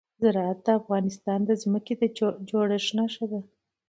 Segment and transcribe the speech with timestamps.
[0.21, 2.03] زراعت د افغانستان د ځمکې د
[2.49, 3.39] جوړښت نښه ده.